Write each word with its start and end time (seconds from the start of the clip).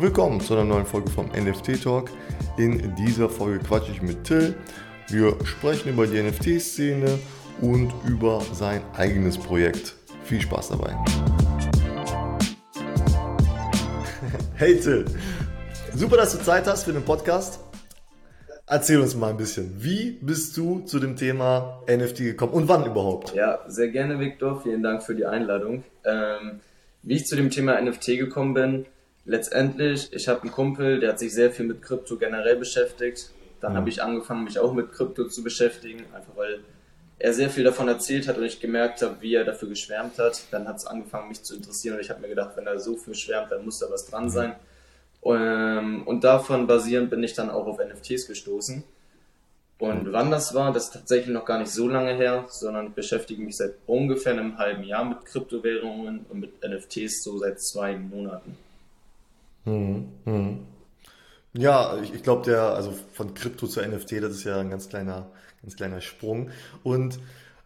willkommen 0.00 0.40
zu 0.40 0.54
einer 0.54 0.64
neuen 0.64 0.86
Folge 0.86 1.10
vom 1.10 1.26
NFT 1.26 1.82
Talk. 1.82 2.10
In 2.56 2.94
dieser 2.94 3.28
Folge 3.28 3.58
quatsche 3.58 3.92
ich 3.92 4.00
mit 4.00 4.24
Till. 4.24 4.54
Wir 5.08 5.36
sprechen 5.44 5.90
über 5.90 6.06
die 6.06 6.22
NFT-Szene 6.22 7.18
und 7.60 7.92
über 8.08 8.40
sein 8.54 8.80
eigenes 8.96 9.36
Projekt. 9.36 9.94
Viel 10.24 10.40
Spaß 10.40 10.70
dabei. 10.70 10.96
Hey 14.56 14.80
Till, 14.80 15.04
super, 15.94 16.16
dass 16.16 16.32
du 16.32 16.42
Zeit 16.42 16.66
hast 16.66 16.84
für 16.84 16.92
den 16.94 17.04
Podcast. 17.04 17.60
Erzähl 18.66 19.00
uns 19.00 19.14
mal 19.14 19.30
ein 19.30 19.36
bisschen, 19.36 19.74
wie 19.82 20.12
bist 20.22 20.56
du 20.56 20.80
zu 20.80 20.98
dem 20.98 21.16
Thema 21.16 21.82
NFT 21.86 22.18
gekommen 22.18 22.52
und 22.52 22.68
wann 22.68 22.86
überhaupt? 22.86 23.34
Ja, 23.34 23.60
sehr 23.66 23.88
gerne, 23.88 24.18
Viktor. 24.18 24.62
Vielen 24.62 24.82
Dank 24.82 25.02
für 25.02 25.14
die 25.14 25.26
Einladung. 25.26 25.84
Ähm, 26.04 26.60
wie 27.02 27.16
ich 27.16 27.26
zu 27.26 27.36
dem 27.36 27.50
Thema 27.50 27.78
NFT 27.80 28.06
gekommen 28.18 28.54
bin, 28.54 28.86
letztendlich, 29.24 30.12
ich 30.12 30.28
habe 30.28 30.42
einen 30.42 30.52
Kumpel, 30.52 31.00
der 31.00 31.10
hat 31.10 31.18
sich 31.18 31.32
sehr 31.32 31.50
viel 31.50 31.66
mit 31.66 31.82
Krypto 31.82 32.16
generell 32.16 32.56
beschäftigt. 32.56 33.30
Dann 33.60 33.72
mhm. 33.72 33.76
habe 33.76 33.88
ich 33.88 34.02
angefangen, 34.02 34.44
mich 34.44 34.58
auch 34.58 34.72
mit 34.72 34.92
Krypto 34.92 35.28
zu 35.28 35.42
beschäftigen, 35.42 36.04
einfach 36.14 36.36
weil 36.36 36.60
er 37.18 37.34
sehr 37.34 37.50
viel 37.50 37.64
davon 37.64 37.86
erzählt 37.86 38.26
hat 38.28 38.38
und 38.38 38.44
ich 38.44 38.60
gemerkt 38.60 39.02
habe, 39.02 39.16
wie 39.20 39.34
er 39.34 39.44
dafür 39.44 39.68
geschwärmt 39.68 40.18
hat. 40.18 40.42
Dann 40.50 40.66
hat 40.66 40.76
es 40.76 40.86
angefangen, 40.86 41.28
mich 41.28 41.42
zu 41.42 41.54
interessieren 41.54 41.96
und 41.96 42.00
ich 42.00 42.10
habe 42.10 42.20
mir 42.20 42.28
gedacht, 42.28 42.52
wenn 42.56 42.66
er 42.66 42.80
so 42.80 42.96
viel 42.96 43.14
schwärmt, 43.14 43.52
dann 43.52 43.64
muss 43.64 43.78
da 43.78 43.86
was 43.90 44.06
dran 44.06 44.30
sein. 44.30 44.56
Ähm, 45.22 46.02
und 46.06 46.24
davon 46.24 46.66
basierend 46.66 47.10
bin 47.10 47.22
ich 47.22 47.34
dann 47.34 47.50
auch 47.50 47.66
auf 47.66 47.78
NFTs 47.78 48.26
gestoßen. 48.26 48.82
Und 49.78 50.12
wann 50.12 50.30
das 50.30 50.54
war, 50.54 50.72
das 50.72 50.86
ist 50.86 50.92
tatsächlich 50.92 51.32
noch 51.32 51.46
gar 51.46 51.58
nicht 51.58 51.70
so 51.70 51.88
lange 51.88 52.14
her, 52.14 52.44
sondern 52.48 52.88
ich 52.88 52.92
beschäftige 52.92 53.42
mich 53.42 53.56
seit 53.56 53.74
ungefähr 53.86 54.32
einem 54.32 54.58
halben 54.58 54.84
Jahr 54.84 55.06
mit 55.06 55.24
Kryptowährungen 55.24 56.26
und 56.28 56.40
mit 56.40 56.62
NFTs 56.62 57.22
so 57.22 57.38
seit 57.38 57.60
zwei 57.60 57.96
Monaten. 57.96 58.56
Hm, 59.64 60.08
hm. 60.24 60.66
Ja, 61.52 61.98
ich, 62.02 62.14
ich 62.14 62.22
glaube, 62.22 62.44
der, 62.44 62.62
also 62.62 62.94
von 63.12 63.34
Krypto 63.34 63.66
zu 63.66 63.80
NFT, 63.80 64.22
das 64.22 64.32
ist 64.32 64.44
ja 64.44 64.58
ein 64.58 64.70
ganz 64.70 64.88
kleiner, 64.88 65.30
ganz 65.62 65.76
kleiner 65.76 66.00
Sprung. 66.00 66.50
Und 66.84 67.18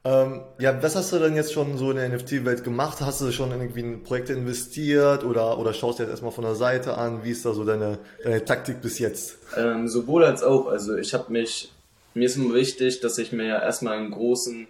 ähm, 0.07 0.43
ja, 0.59 0.83
was 0.83 0.97
hast 0.97 1.13
du 1.13 1.19
denn 1.19 1.35
jetzt 1.35 1.55
schon 1.55 1.79
so 1.79 1.91
in 1.91 1.97
der 1.97 2.09
NFT-Welt 2.11 2.63
gemacht? 2.63 3.01
Hast 3.01 3.23
du 3.23 3.33
schon 3.33 3.51
irgendwie 3.53 3.81
in 3.81 4.03
Projekte 4.03 4.35
investiert 4.35 5.25
oder, 5.25 5.59
oder 5.59 5.73
schaust 5.73 5.99
du 5.99 6.03
jetzt 6.03 6.11
erstmal 6.11 6.33
von 6.33 6.45
der 6.45 6.55
Seite 6.55 6.99
an? 6.99 7.25
Wie 7.25 7.31
ist 7.31 7.47
da 7.47 7.55
so 7.55 7.65
deine, 7.65 7.99
deine 8.23 8.45
Taktik 8.45 8.83
bis 8.83 8.99
jetzt? 8.99 9.39
Ähm, 9.57 9.89
sowohl 9.89 10.25
als 10.25 10.43
auch. 10.43 10.67
Also 10.67 10.95
ich 10.97 11.15
habe 11.15 11.33
mich, 11.33 11.73
mir 12.13 12.27
ist 12.27 12.37
immer 12.37 12.55
wichtig, 12.55 13.01
dass 13.01 13.17
ich 13.17 13.33
mir 13.33 13.47
ja 13.47 13.63
erstmal 13.63 13.97
einen 13.97 14.11
großen, 14.11 14.67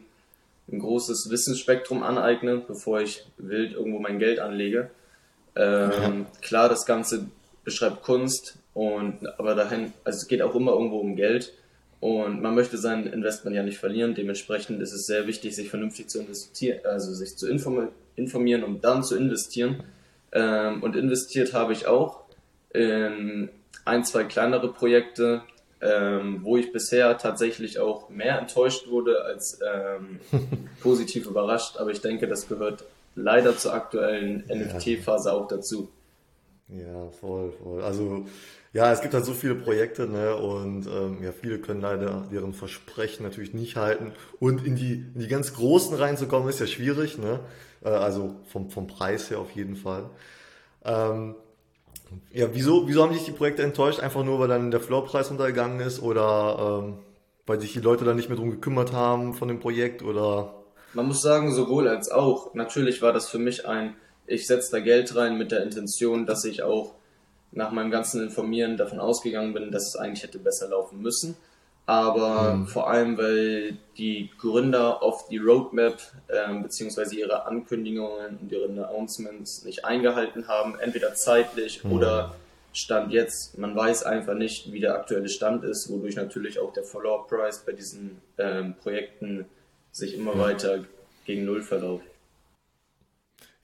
ein 0.70 0.78
großes 0.78 1.30
Wissensspektrum 1.30 2.04
aneigne, 2.04 2.58
bevor 2.58 3.00
ich 3.00 3.26
wild 3.36 3.72
irgendwo 3.72 3.98
mein 3.98 4.20
Geld 4.20 4.38
anlege. 4.38 4.90
Ähm, 5.56 5.90
ja. 5.90 6.40
Klar, 6.40 6.68
das 6.68 6.86
Ganze 6.86 7.26
beschreibt 7.64 8.02
Kunst, 8.02 8.58
und, 8.74 9.20
aber 9.38 9.54
dahin, 9.54 9.92
also 10.02 10.18
es 10.18 10.26
geht 10.26 10.42
auch 10.42 10.54
immer 10.54 10.72
irgendwo 10.72 10.98
um 10.98 11.16
Geld. 11.16 11.52
Und 12.00 12.42
man 12.42 12.54
möchte 12.54 12.76
sein 12.76 13.06
Investment 13.06 13.56
ja 13.56 13.62
nicht 13.62 13.78
verlieren. 13.78 14.14
Dementsprechend 14.14 14.82
ist 14.82 14.92
es 14.92 15.06
sehr 15.06 15.26
wichtig, 15.26 15.56
sich 15.56 15.70
vernünftig 15.70 16.10
zu 16.10 16.20
investieren, 16.20 16.80
also 16.84 17.14
sich 17.14 17.36
zu 17.38 17.48
informieren, 17.48 18.64
um 18.64 18.80
dann 18.82 19.02
zu 19.02 19.16
investieren. 19.16 19.84
Ähm, 20.32 20.82
und 20.82 20.96
investiert 20.96 21.54
habe 21.54 21.72
ich 21.72 21.86
auch 21.86 22.24
in 22.74 23.48
ein, 23.86 24.04
zwei 24.04 24.24
kleinere 24.24 24.70
Projekte, 24.72 25.42
ähm, 25.80 26.40
wo 26.42 26.56
ich 26.56 26.72
bisher 26.72 27.16
tatsächlich 27.16 27.78
auch 27.78 28.10
mehr 28.10 28.38
enttäuscht 28.38 28.88
wurde 28.88 29.24
als 29.24 29.60
ähm, 29.64 30.18
positiv 30.82 31.26
überrascht. 31.26 31.78
Aber 31.78 31.90
ich 31.90 32.00
denke, 32.00 32.26
das 32.26 32.48
gehört 32.48 32.84
leider 33.14 33.56
zur 33.56 33.74
aktuellen 33.74 34.44
ja. 34.48 34.56
NFT-Phase 34.56 35.32
auch 35.32 35.48
dazu. 35.48 35.88
Ja, 36.68 37.10
voll, 37.20 37.52
voll. 37.62 37.82
Also 37.82 38.24
ja, 38.72 38.92
es 38.92 39.02
gibt 39.02 39.14
halt 39.14 39.24
so 39.24 39.34
viele 39.34 39.54
Projekte, 39.54 40.08
ne? 40.08 40.34
Und 40.36 40.86
ähm, 40.86 41.22
ja, 41.22 41.30
viele 41.30 41.58
können 41.58 41.80
leider 41.80 42.26
deren 42.32 42.54
Versprechen 42.54 43.22
natürlich 43.22 43.54
nicht 43.54 43.76
halten. 43.76 44.12
Und 44.40 44.66
in 44.66 44.74
die, 44.74 45.04
in 45.14 45.20
die 45.20 45.28
ganz 45.28 45.54
Großen 45.54 45.94
reinzukommen, 45.96 46.48
ist 46.48 46.60
ja 46.60 46.66
schwierig, 46.66 47.18
ne? 47.18 47.40
Äh, 47.84 47.90
also 47.90 48.34
vom, 48.46 48.70
vom 48.70 48.86
Preis 48.88 49.30
her 49.30 49.38
auf 49.38 49.52
jeden 49.52 49.76
Fall. 49.76 50.10
Ähm, 50.84 51.36
ja, 52.32 52.48
wieso, 52.52 52.88
wieso 52.88 53.02
haben 53.02 53.14
sich 53.14 53.24
die 53.24 53.32
Projekte 53.32 53.62
enttäuscht? 53.62 54.00
Einfach 54.00 54.24
nur, 54.24 54.40
weil 54.40 54.48
dann 54.48 54.70
der 54.70 54.80
Floorpreis 54.80 55.30
untergegangen 55.30 55.80
ist 55.80 56.02
oder 56.02 56.82
ähm, 56.84 56.98
weil 57.46 57.60
sich 57.60 57.74
die 57.74 57.80
Leute 57.80 58.04
dann 58.04 58.16
nicht 58.16 58.28
mehr 58.28 58.38
drum 58.38 58.50
gekümmert 58.50 58.92
haben 58.92 59.34
von 59.34 59.48
dem 59.48 59.60
Projekt 59.60 60.02
oder? 60.02 60.63
Man 60.94 61.06
muss 61.06 61.22
sagen, 61.22 61.52
sowohl 61.52 61.88
als 61.88 62.10
auch. 62.10 62.54
Natürlich 62.54 63.02
war 63.02 63.12
das 63.12 63.28
für 63.28 63.38
mich 63.38 63.66
ein, 63.66 63.94
ich 64.26 64.46
setze 64.46 64.70
da 64.72 64.80
Geld 64.80 65.14
rein 65.16 65.36
mit 65.36 65.52
der 65.52 65.62
Intention, 65.62 66.26
dass 66.26 66.44
ich 66.44 66.62
auch 66.62 66.94
nach 67.52 67.70
meinem 67.70 67.90
ganzen 67.90 68.22
Informieren 68.22 68.76
davon 68.76 68.98
ausgegangen 68.98 69.54
bin, 69.54 69.70
dass 69.70 69.88
es 69.88 69.96
eigentlich 69.96 70.22
hätte 70.22 70.38
besser 70.38 70.68
laufen 70.68 71.02
müssen. 71.02 71.36
Aber 71.86 72.54
mhm. 72.54 72.66
vor 72.66 72.88
allem, 72.88 73.18
weil 73.18 73.76
die 73.98 74.30
Gründer 74.38 75.02
oft 75.02 75.30
die 75.30 75.36
Roadmap 75.36 75.98
äh, 76.28 76.54
beziehungsweise 76.62 77.14
ihre 77.14 77.46
Ankündigungen 77.46 78.38
und 78.40 78.50
ihre 78.50 78.66
Announcements 78.66 79.64
nicht 79.64 79.84
eingehalten 79.84 80.48
haben, 80.48 80.78
entweder 80.78 81.14
zeitlich 81.14 81.84
mhm. 81.84 81.92
oder 81.92 82.34
Stand 82.72 83.12
jetzt. 83.12 83.58
Man 83.58 83.76
weiß 83.76 84.02
einfach 84.02 84.34
nicht, 84.34 84.72
wie 84.72 84.80
der 84.80 84.94
aktuelle 84.94 85.28
Stand 85.28 85.62
ist, 85.62 85.90
wodurch 85.90 86.16
natürlich 86.16 86.58
auch 86.58 86.72
der 86.72 86.84
Follower-Price 86.84 87.64
bei 87.66 87.72
diesen 87.72 88.20
ähm, 88.38 88.74
Projekten 88.82 89.44
sich 89.94 90.14
immer 90.14 90.34
mhm. 90.34 90.40
weiter 90.40 90.84
gegen 91.24 91.44
Null 91.44 91.62
verlauft. 91.62 92.04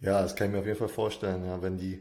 Ja, 0.01 0.23
das 0.23 0.35
kann 0.35 0.47
ich 0.47 0.53
mir 0.55 0.61
auf 0.61 0.67
jeden 0.67 0.79
Fall 0.79 0.89
vorstellen, 0.89 1.45
ja, 1.45 1.61
wenn 1.61 1.77
die 1.77 2.01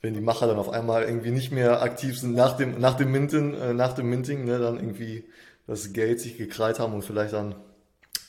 wenn 0.00 0.14
die 0.14 0.20
Macher 0.20 0.46
dann 0.46 0.58
auf 0.58 0.68
einmal 0.68 1.02
irgendwie 1.04 1.30
nicht 1.30 1.50
mehr 1.50 1.82
aktiv 1.82 2.18
sind 2.18 2.34
nach 2.34 2.56
dem, 2.56 2.78
nach 2.78 2.94
dem 2.94 3.10
Minten, 3.10 3.54
äh, 3.54 3.74
nach 3.74 3.94
dem 3.94 4.08
Minting, 4.08 4.44
ne, 4.44 4.58
dann 4.58 4.76
irgendwie 4.76 5.24
das 5.66 5.92
Geld 5.92 6.20
sich 6.20 6.38
gekrallt 6.38 6.78
haben 6.78 6.94
und 6.94 7.02
vielleicht 7.02 7.32
dann, 7.32 7.56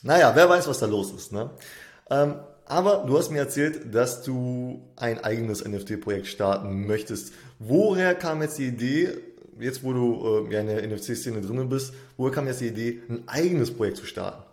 naja, 0.01 0.31
wer 0.35 0.49
weiß, 0.49 0.67
was 0.67 0.79
da 0.79 0.87
los 0.87 1.11
ist, 1.13 1.31
ne? 1.31 1.51
Ähm, 2.09 2.39
aber 2.65 3.03
du 3.07 3.17
hast 3.17 3.29
mir 3.29 3.39
erzählt, 3.39 3.93
dass 3.93 4.23
du 4.23 4.81
ein 4.95 5.23
eigenes 5.23 5.63
NFT-Projekt 5.65 6.27
starten 6.27 6.85
möchtest. 6.85 7.33
Woher 7.57 8.13
kam 8.13 8.41
jetzt 8.41 8.57
die 8.57 8.67
Idee, 8.67 9.09
jetzt 9.59 9.83
wo 9.83 9.93
du 9.93 10.47
äh, 10.47 10.53
ja 10.53 10.61
in 10.61 10.67
der 10.67 10.87
NFT-Szene 10.87 11.41
drinnen 11.41 11.69
bist, 11.69 11.93
woher 12.17 12.33
kam 12.33 12.47
jetzt 12.47 12.61
die 12.61 12.67
Idee, 12.67 13.01
ein 13.09 13.27
eigenes 13.27 13.71
Projekt 13.71 13.97
zu 13.97 14.05
starten? 14.05 14.48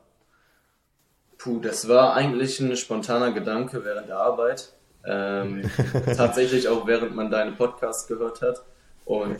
Puh, 1.39 1.61
das 1.61 1.89
war 1.89 2.15
eigentlich 2.15 2.61
ein 2.61 2.77
spontaner 2.77 3.33
Gedanke 3.33 3.85
während 3.85 4.09
der 4.09 4.19
Arbeit. 4.19 4.73
Ähm, 5.05 5.71
tatsächlich 6.17 6.69
auch 6.69 6.87
während 6.87 7.15
man 7.15 7.31
deine 7.31 7.53
Podcasts 7.53 8.09
gehört 8.09 8.43
hat 8.43 8.63
und 9.07 9.37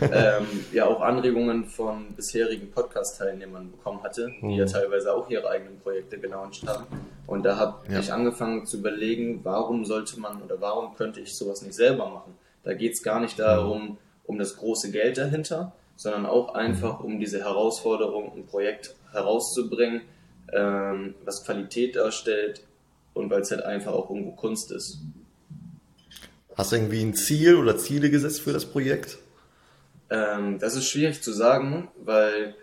ähm, 0.00 0.46
ja 0.72 0.86
auch 0.86 1.00
Anregungen 1.00 1.64
von 1.64 2.12
bisherigen 2.14 2.72
Podcast-Teilnehmern 2.72 3.70
bekommen 3.70 4.02
hatte, 4.02 4.32
die 4.40 4.46
mhm. 4.46 4.50
ja 4.50 4.66
teilweise 4.66 5.14
auch 5.14 5.30
ihre 5.30 5.48
eigenen 5.48 5.78
Projekte 5.78 6.18
gelauncht 6.18 6.66
haben. 6.66 6.86
Und 7.26 7.44
da 7.44 7.56
habe 7.56 7.90
ja. 7.90 8.00
ich 8.00 8.12
angefangen 8.12 8.66
zu 8.66 8.78
überlegen, 8.78 9.40
warum 9.44 9.84
sollte 9.84 10.18
man 10.18 10.42
oder 10.42 10.60
warum 10.60 10.96
könnte 10.96 11.20
ich 11.20 11.36
sowas 11.36 11.62
nicht 11.62 11.74
selber 11.74 12.08
machen. 12.08 12.34
Da 12.64 12.74
geht 12.74 12.94
es 12.94 13.02
gar 13.02 13.20
nicht 13.20 13.38
darum, 13.38 13.98
um 14.24 14.38
das 14.38 14.56
große 14.56 14.90
Geld 14.90 15.18
dahinter, 15.18 15.72
sondern 15.94 16.26
auch 16.26 16.54
einfach 16.54 16.98
um 16.98 17.20
diese 17.20 17.38
Herausforderung, 17.38 18.32
ein 18.34 18.46
Projekt 18.46 18.96
herauszubringen, 19.12 20.02
ähm, 20.52 21.14
was 21.24 21.44
Qualität 21.44 21.96
darstellt, 21.96 22.62
und 23.16 23.30
weil 23.30 23.40
es 23.40 23.50
halt 23.50 23.64
einfach 23.64 23.92
auch 23.92 24.10
irgendwo 24.10 24.32
Kunst 24.32 24.70
ist. 24.70 24.98
Hast 26.54 26.72
du 26.72 26.76
irgendwie 26.76 27.02
ein 27.02 27.14
Ziel 27.14 27.56
oder 27.56 27.76
Ziele 27.76 28.10
gesetzt 28.10 28.42
für 28.42 28.52
das 28.52 28.66
Projekt? 28.66 29.18
Ähm, 30.10 30.58
das 30.58 30.76
ist 30.76 30.86
schwierig 30.86 31.22
zu 31.22 31.32
sagen, 31.32 31.88
weil 32.04 32.54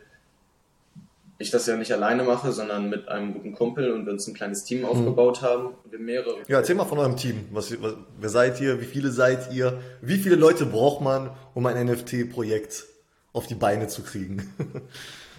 ich 1.40 1.50
das 1.50 1.66
ja 1.66 1.76
nicht 1.76 1.92
alleine 1.92 2.24
mache, 2.24 2.52
sondern 2.52 2.90
mit 2.90 3.08
einem 3.08 3.34
guten 3.34 3.54
Kumpel 3.54 3.92
und 3.92 4.06
wir 4.06 4.14
uns 4.14 4.28
ein 4.28 4.34
kleines 4.34 4.64
Team 4.64 4.80
mhm. 4.80 4.86
aufgebaut 4.86 5.42
haben. 5.42 5.74
Wir 5.90 6.00
mehrere. 6.00 6.38
Ja, 6.48 6.60
erzähl 6.60 6.76
mal 6.76 6.86
von 6.86 7.00
eurem 7.00 7.18
Team. 7.18 7.48
Was, 7.52 7.82
was, 7.82 7.96
wer 8.20 8.30
seid 8.30 8.62
ihr? 8.62 8.80
Wie 8.80 8.86
viele 8.86 9.12
seid 9.12 9.52
ihr? 9.52 9.82
Wie 10.02 10.18
viele 10.18 10.36
Leute 10.36 10.66
braucht 10.66 11.02
man, 11.02 11.32
um 11.54 11.66
ein 11.66 11.86
NFT-Projekt 11.86 12.86
auf 13.34 13.48
die 13.48 13.56
Beine 13.56 13.88
zu 13.88 14.04
kriegen? 14.04 14.54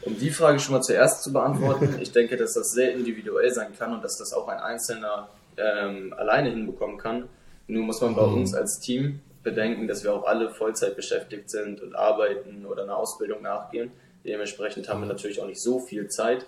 Um 0.04 0.18
die 0.18 0.30
Frage 0.30 0.58
schon 0.58 0.74
mal 0.74 0.82
zuerst 0.82 1.22
zu 1.22 1.32
beantworten, 1.32 1.98
ich 2.00 2.12
denke, 2.12 2.36
dass 2.36 2.54
das 2.54 2.72
sehr 2.72 2.92
individuell 2.92 3.50
sein 3.52 3.72
kann 3.78 3.92
und 3.92 4.04
dass 4.04 4.18
das 4.18 4.32
auch 4.32 4.48
ein 4.48 4.58
Einzelner 4.58 5.28
ähm, 5.56 6.12
alleine 6.16 6.50
hinbekommen 6.50 6.98
kann. 6.98 7.28
Nur 7.66 7.84
muss 7.84 8.00
man 8.00 8.14
bei 8.14 8.26
mhm. 8.26 8.34
uns 8.34 8.54
als 8.54 8.80
Team 8.80 9.20
bedenken, 9.42 9.88
dass 9.88 10.04
wir 10.04 10.12
auch 10.12 10.26
alle 10.26 10.50
Vollzeit 10.50 10.96
beschäftigt 10.96 11.50
sind 11.50 11.80
und 11.80 11.94
arbeiten 11.94 12.66
oder 12.66 12.82
eine 12.82 12.94
Ausbildung 12.94 13.42
nachgehen. 13.42 13.92
Dementsprechend 14.24 14.88
haben 14.88 15.00
wir 15.00 15.06
natürlich 15.06 15.40
auch 15.40 15.46
nicht 15.46 15.60
so 15.60 15.80
viel 15.80 16.08
Zeit. 16.08 16.46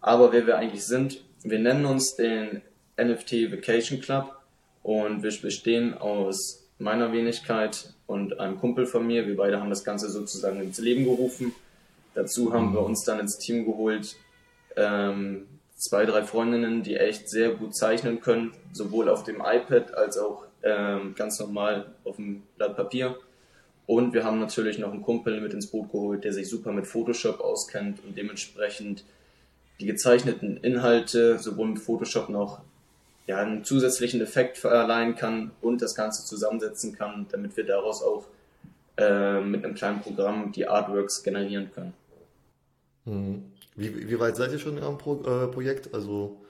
Aber 0.00 0.32
wer 0.32 0.46
wir 0.46 0.58
eigentlich 0.58 0.84
sind, 0.84 1.22
wir 1.42 1.58
nennen 1.58 1.86
uns 1.86 2.16
den 2.16 2.62
NFT 3.00 3.52
Vacation 3.52 4.00
Club 4.00 4.36
und 4.82 5.22
wir 5.22 5.32
bestehen 5.40 5.94
aus 5.96 6.64
meiner 6.78 7.12
Wenigkeit 7.12 7.94
und 8.06 8.40
einem 8.40 8.58
Kumpel 8.58 8.86
von 8.86 9.06
mir. 9.06 9.26
Wir 9.26 9.36
beide 9.36 9.60
haben 9.60 9.70
das 9.70 9.84
Ganze 9.84 10.10
sozusagen 10.10 10.60
ins 10.60 10.78
Leben 10.78 11.04
gerufen 11.04 11.54
Dazu 12.14 12.52
haben 12.52 12.72
wir 12.72 12.82
uns 12.82 13.04
dann 13.04 13.20
ins 13.20 13.38
Team 13.38 13.64
geholt 13.64 14.16
ähm, 14.76 15.46
zwei, 15.76 16.04
drei 16.04 16.22
Freundinnen, 16.22 16.82
die 16.82 16.96
echt 16.96 17.28
sehr 17.28 17.50
gut 17.50 17.74
zeichnen 17.74 18.20
können, 18.20 18.52
sowohl 18.72 19.08
auf 19.08 19.24
dem 19.24 19.42
iPad 19.44 19.94
als 19.94 20.18
auch 20.18 20.44
ähm, 20.62 21.14
ganz 21.16 21.40
normal 21.40 21.86
auf 22.04 22.16
dem 22.16 22.42
Blatt 22.56 22.76
Papier. 22.76 23.16
Und 23.86 24.14
wir 24.14 24.24
haben 24.24 24.38
natürlich 24.38 24.78
noch 24.78 24.92
einen 24.92 25.02
Kumpel 25.02 25.40
mit 25.40 25.52
ins 25.54 25.66
Boot 25.66 25.90
geholt, 25.90 26.24
der 26.24 26.32
sich 26.32 26.48
super 26.48 26.72
mit 26.72 26.86
Photoshop 26.86 27.40
auskennt 27.40 27.98
und 28.04 28.16
dementsprechend 28.16 29.04
die 29.80 29.86
gezeichneten 29.86 30.56
Inhalte 30.58 31.38
sowohl 31.38 31.68
mit 31.68 31.80
Photoshop 31.80 32.28
noch 32.28 32.60
ja, 33.26 33.38
einen 33.38 33.64
zusätzlichen 33.64 34.20
Effekt 34.20 34.58
verleihen 34.58 35.16
kann 35.16 35.50
und 35.60 35.82
das 35.82 35.94
Ganze 35.94 36.24
zusammensetzen 36.24 36.96
kann, 36.96 37.26
damit 37.30 37.56
wir 37.56 37.64
daraus 37.64 38.02
auch 38.02 38.26
äh, 38.96 39.40
mit 39.40 39.64
einem 39.64 39.74
kleinen 39.74 40.00
Programm 40.00 40.52
die 40.52 40.68
Artworks 40.68 41.22
generieren 41.22 41.70
können. 41.74 41.94
Hm. 43.04 43.44
Wie, 43.74 44.08
wie 44.08 44.20
weit 44.20 44.36
seid 44.36 44.52
ihr 44.52 44.58
schon 44.58 44.78
eurem 44.78 44.98
Pro, 44.98 45.22
äh, 45.24 45.48
Projekt? 45.48 45.94
Also 45.94 46.40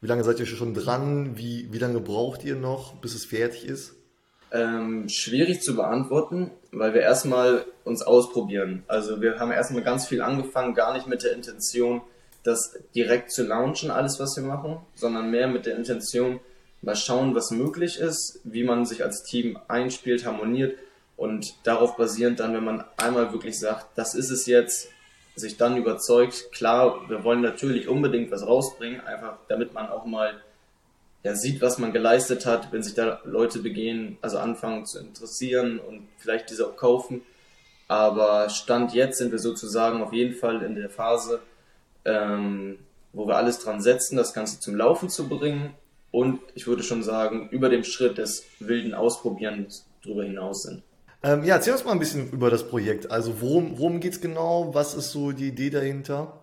wie 0.00 0.06
lange 0.06 0.24
seid 0.24 0.38
ihr 0.38 0.46
schon 0.46 0.74
dran? 0.74 1.36
Wie, 1.36 1.68
wie 1.72 1.78
lange 1.78 2.00
braucht 2.00 2.44
ihr 2.44 2.56
noch, 2.56 2.94
bis 2.96 3.14
es 3.14 3.24
fertig 3.24 3.66
ist? 3.66 3.94
Ähm, 4.52 5.08
schwierig 5.08 5.60
zu 5.62 5.76
beantworten, 5.76 6.50
weil 6.72 6.94
wir 6.94 7.02
erstmal 7.02 7.66
uns 7.84 8.02
ausprobieren. 8.02 8.82
Also 8.88 9.20
wir 9.20 9.38
haben 9.38 9.52
erstmal 9.52 9.82
ganz 9.82 10.06
viel 10.06 10.22
angefangen, 10.22 10.74
gar 10.74 10.94
nicht 10.94 11.06
mit 11.06 11.22
der 11.22 11.34
Intention, 11.34 12.00
das 12.42 12.78
direkt 12.94 13.30
zu 13.30 13.44
launchen, 13.44 13.90
alles 13.90 14.18
was 14.18 14.36
wir 14.36 14.42
machen, 14.42 14.78
sondern 14.94 15.30
mehr 15.30 15.46
mit 15.46 15.66
der 15.66 15.76
Intention, 15.76 16.40
mal 16.82 16.96
schauen, 16.96 17.34
was 17.34 17.50
möglich 17.50 17.98
ist, 17.98 18.40
wie 18.44 18.64
man 18.64 18.86
sich 18.86 19.04
als 19.04 19.22
Team 19.22 19.58
einspielt, 19.68 20.24
harmoniert 20.24 20.78
und 21.16 21.54
darauf 21.64 21.96
basierend 21.96 22.40
dann, 22.40 22.54
wenn 22.54 22.64
man 22.64 22.84
einmal 22.96 23.32
wirklich 23.32 23.58
sagt, 23.58 23.86
das 23.96 24.14
ist 24.14 24.30
es 24.30 24.46
jetzt, 24.46 24.88
sich 25.40 25.56
dann 25.56 25.76
überzeugt, 25.76 26.52
klar, 26.52 27.08
wir 27.08 27.24
wollen 27.24 27.40
natürlich 27.40 27.88
unbedingt 27.88 28.30
was 28.30 28.46
rausbringen, 28.46 29.00
einfach 29.00 29.38
damit 29.48 29.74
man 29.74 29.88
auch 29.88 30.04
mal 30.04 30.40
ja, 31.22 31.34
sieht, 31.34 31.60
was 31.60 31.78
man 31.78 31.92
geleistet 31.92 32.46
hat, 32.46 32.72
wenn 32.72 32.82
sich 32.82 32.94
da 32.94 33.20
Leute 33.24 33.58
begehen, 33.58 34.16
also 34.22 34.38
anfangen 34.38 34.86
zu 34.86 34.98
interessieren 34.98 35.78
und 35.78 36.08
vielleicht 36.18 36.50
diese 36.50 36.66
auch 36.66 36.76
kaufen. 36.76 37.22
Aber 37.88 38.48
Stand 38.48 38.94
jetzt 38.94 39.18
sind 39.18 39.32
wir 39.32 39.38
sozusagen 39.38 40.02
auf 40.02 40.12
jeden 40.12 40.34
Fall 40.34 40.62
in 40.62 40.76
der 40.76 40.88
Phase, 40.88 41.40
ähm, 42.04 42.78
wo 43.12 43.26
wir 43.26 43.36
alles 43.36 43.58
dran 43.58 43.80
setzen, 43.80 44.16
das 44.16 44.32
Ganze 44.32 44.60
zum 44.60 44.76
Laufen 44.76 45.10
zu 45.10 45.28
bringen. 45.28 45.74
Und 46.12 46.40
ich 46.54 46.66
würde 46.66 46.82
schon 46.82 47.02
sagen, 47.02 47.48
über 47.50 47.68
dem 47.68 47.84
Schritt 47.84 48.18
des 48.18 48.44
wilden 48.58 48.94
Ausprobierens 48.94 49.86
drüber 50.02 50.24
hinaus 50.24 50.62
sind. 50.62 50.82
Ähm, 51.22 51.44
ja, 51.44 51.56
erzähl 51.56 51.74
uns 51.74 51.84
mal 51.84 51.92
ein 51.92 51.98
bisschen 51.98 52.30
über 52.30 52.50
das 52.50 52.66
Projekt. 52.66 53.10
Also 53.10 53.40
worum, 53.40 53.78
worum 53.78 54.00
geht 54.00 54.14
es 54.14 54.20
genau? 54.20 54.74
Was 54.74 54.94
ist 54.94 55.10
so 55.10 55.32
die 55.32 55.48
Idee 55.48 55.70
dahinter? 55.70 56.40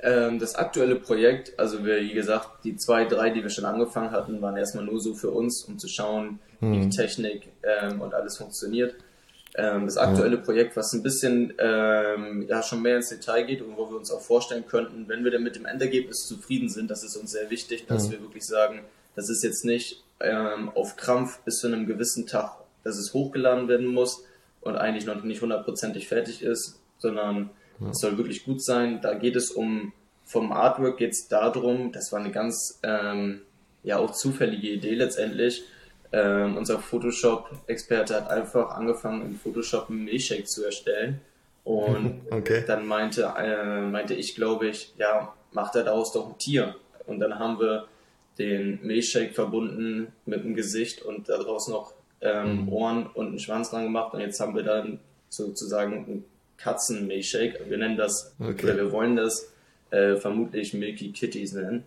Ähm, 0.00 0.38
das 0.38 0.56
aktuelle 0.56 0.96
Projekt, 0.96 1.58
also 1.58 1.84
wir, 1.84 2.00
wie 2.00 2.12
gesagt, 2.12 2.64
die 2.64 2.76
zwei, 2.76 3.04
drei, 3.04 3.30
die 3.30 3.42
wir 3.42 3.50
schon 3.50 3.64
angefangen 3.64 4.10
hatten, 4.10 4.42
waren 4.42 4.56
erstmal 4.56 4.84
nur 4.84 5.00
so 5.00 5.14
für 5.14 5.30
uns, 5.30 5.64
um 5.64 5.78
zu 5.78 5.88
schauen, 5.88 6.38
hm. 6.60 6.72
wie 6.72 6.80
die 6.80 6.90
Technik 6.90 7.48
ähm, 7.62 8.00
und 8.00 8.12
alles 8.12 8.36
funktioniert. 8.36 8.94
Ähm, 9.54 9.86
das 9.86 9.96
aktuelle 9.96 10.36
ja. 10.36 10.42
Projekt, 10.42 10.76
was 10.76 10.92
ein 10.92 11.02
bisschen 11.02 11.54
ähm, 11.58 12.44
ja 12.46 12.62
schon 12.62 12.82
mehr 12.82 12.96
ins 12.96 13.08
Detail 13.08 13.44
geht 13.44 13.62
und 13.62 13.76
wo 13.78 13.88
wir 13.88 13.96
uns 13.96 14.10
auch 14.10 14.20
vorstellen 14.20 14.66
könnten, 14.66 15.08
wenn 15.08 15.24
wir 15.24 15.30
dann 15.30 15.42
mit 15.42 15.56
dem 15.56 15.64
Endergebnis 15.64 16.26
zufrieden 16.26 16.68
sind, 16.68 16.90
das 16.90 17.02
ist 17.02 17.16
uns 17.16 17.30
sehr 17.30 17.48
wichtig, 17.48 17.86
dass 17.86 18.06
ja. 18.06 18.12
wir 18.12 18.20
wirklich 18.20 18.46
sagen, 18.46 18.80
das 19.14 19.30
ist 19.30 19.42
jetzt 19.42 19.64
nicht 19.64 20.04
ähm, 20.20 20.70
auf 20.74 20.96
Krampf 20.96 21.38
bis 21.40 21.56
zu 21.60 21.68
einem 21.68 21.86
gewissen 21.86 22.26
Tag, 22.26 22.58
dass 22.86 22.96
es 22.96 23.12
hochgeladen 23.12 23.68
werden 23.68 23.86
muss 23.86 24.24
und 24.60 24.76
eigentlich 24.76 25.06
noch 25.06 25.22
nicht 25.22 25.42
hundertprozentig 25.42 26.08
fertig 26.08 26.42
ist, 26.42 26.80
sondern 26.98 27.50
ja. 27.80 27.90
es 27.90 27.98
soll 27.98 28.16
wirklich 28.16 28.44
gut 28.44 28.62
sein. 28.62 29.00
Da 29.02 29.14
geht 29.14 29.36
es 29.36 29.50
um, 29.50 29.92
vom 30.24 30.52
Artwork 30.52 30.98
geht 30.98 31.12
es 31.12 31.28
darum, 31.28 31.92
das 31.92 32.12
war 32.12 32.20
eine 32.20 32.30
ganz 32.30 32.78
ähm, 32.82 33.42
ja 33.82 33.98
auch 33.98 34.12
zufällige 34.12 34.68
Idee 34.68 34.94
letztendlich, 34.94 35.64
ähm, 36.12 36.56
unser 36.56 36.78
Photoshop-Experte 36.78 38.14
hat 38.14 38.30
einfach 38.30 38.70
angefangen, 38.70 39.22
in 39.22 39.34
Photoshop 39.34 39.90
einen 39.90 40.04
Milchshake 40.04 40.46
zu 40.46 40.64
erstellen. 40.64 41.20
Und 41.64 42.22
okay. 42.30 42.64
dann 42.66 42.86
meinte, 42.86 43.32
äh, 43.36 43.80
meinte 43.82 44.14
ich, 44.14 44.34
glaube 44.34 44.68
ich, 44.68 44.94
ja, 44.98 45.34
macht 45.52 45.74
er 45.74 45.84
daraus 45.84 46.12
doch 46.12 46.28
ein 46.28 46.38
Tier. 46.38 46.76
Und 47.06 47.20
dann 47.20 47.38
haben 47.38 47.58
wir 47.58 47.86
den 48.38 48.78
Milchshake 48.82 49.32
verbunden 49.32 50.12
mit 50.26 50.44
dem 50.44 50.54
Gesicht 50.54 51.02
und 51.02 51.28
daraus 51.28 51.68
noch 51.68 51.92
ähm, 52.26 52.62
mhm. 52.62 52.72
Ohren 52.72 53.06
und 53.06 53.28
einen 53.28 53.38
Schwanz 53.38 53.70
dran 53.70 53.84
gemacht. 53.84 54.14
Und 54.14 54.20
jetzt 54.20 54.40
haben 54.40 54.54
wir 54.54 54.62
dann 54.62 54.98
sozusagen 55.28 55.92
einen 55.92 56.24
Katzen-Milchshake. 56.58 57.60
Wir 57.68 57.78
nennen 57.78 57.96
das, 57.96 58.34
okay. 58.40 58.64
oder 58.64 58.76
wir 58.76 58.92
wollen 58.92 59.16
das 59.16 59.52
äh, 59.90 60.16
vermutlich 60.16 60.74
Milky 60.74 61.12
Kitties 61.12 61.52
nennen. 61.52 61.84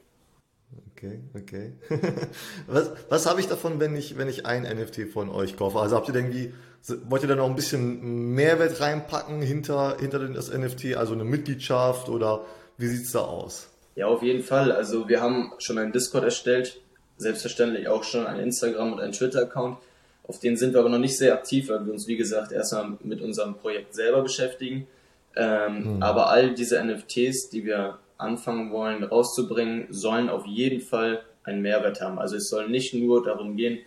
Okay, 0.95 1.19
okay. 1.36 1.74
was 2.68 2.91
was 3.07 3.25
habe 3.25 3.39
ich 3.39 3.47
davon, 3.47 3.80
wenn 3.80 3.95
ich, 3.95 4.18
wenn 4.18 4.27
ich 4.27 4.45
ein 4.45 4.63
NFT 4.63 5.12
von 5.12 5.30
euch 5.30 5.57
kaufe? 5.57 5.80
Also 5.80 5.95
habt 5.95 6.09
ihr 6.09 6.15
irgendwie, 6.15 6.53
wollt 7.07 7.24
ihr 7.24 7.30
da 7.30 7.36
noch 7.36 7.50
ein 7.50 7.56
bisschen 7.56 8.33
Mehrwert 8.33 8.80
reinpacken 8.81 9.41
hinter, 9.41 9.97
hinter 10.00 10.19
das 10.19 10.53
NFT, 10.53 10.95
also 10.97 11.13
eine 11.13 11.24
Mitgliedschaft 11.24 12.09
oder 12.09 12.45
wie 12.77 12.88
sieht 12.88 13.06
es 13.06 13.12
da 13.13 13.19
aus? 13.19 13.69
Ja, 13.95 14.07
auf 14.07 14.21
jeden 14.21 14.44
Fall. 14.44 14.71
Also 14.71 15.09
wir 15.09 15.21
haben 15.21 15.51
schon 15.57 15.77
einen 15.77 15.91
Discord 15.91 16.24
erstellt, 16.24 16.80
selbstverständlich 17.18 17.88
auch 17.88 18.03
schon 18.03 18.25
ein 18.27 18.39
Instagram 18.39 18.94
und 18.94 19.00
ein 19.00 19.12
Twitter-Account. 19.12 19.77
Auf 20.29 20.39
denen 20.39 20.57
sind 20.57 20.73
wir 20.73 20.79
aber 20.81 20.89
noch 20.89 20.99
nicht 20.99 21.17
sehr 21.17 21.33
aktiv, 21.33 21.69
weil 21.69 21.83
wir 21.87 21.91
uns, 21.91 22.07
wie 22.07 22.15
gesagt, 22.15 22.51
erstmal 22.51 22.97
mit 23.03 23.19
unserem 23.19 23.55
Projekt 23.55 23.95
selber 23.95 24.21
beschäftigen. 24.21 24.85
Ähm, 25.35 25.85
hm. 25.85 26.03
Aber 26.03 26.29
all 26.29 26.53
diese 26.53 26.79
NFTs, 26.83 27.49
die 27.49 27.65
wir 27.65 27.97
anfangen 28.19 28.71
wollen 28.71 29.03
rauszubringen, 29.03 29.87
sollen 29.89 30.29
auf 30.29 30.45
jeden 30.45 30.81
Fall 30.81 31.23
einen 31.43 31.63
Mehrwert 31.63 31.99
haben. 31.99 32.19
Also 32.19 32.35
es 32.35 32.47
soll 32.47 32.69
nicht 32.69 32.93
nur 32.93 33.23
darum 33.23 33.55
gehen, 33.55 33.79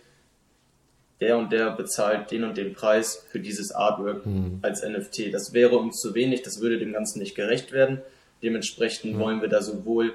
der 1.21 1.37
und 1.37 1.53
der 1.53 1.71
bezahlt 1.71 2.29
den 2.29 2.43
und 2.43 2.57
den 2.57 2.73
Preis 2.73 3.25
für 3.31 3.39
dieses 3.39 3.71
Artwork 3.71 4.25
mhm. 4.25 4.59
als 4.61 4.83
NFT. 4.83 5.33
Das 5.33 5.53
wäre 5.53 5.77
uns 5.77 6.01
zu 6.01 6.13
wenig, 6.13 6.41
das 6.41 6.59
würde 6.59 6.77
dem 6.77 6.91
Ganzen 6.91 7.19
nicht 7.19 7.35
gerecht 7.35 7.71
werden. 7.71 8.01
Dementsprechend 8.41 9.13
mhm. 9.13 9.19
wollen 9.19 9.41
wir 9.41 9.47
da 9.47 9.61
sowohl 9.61 10.13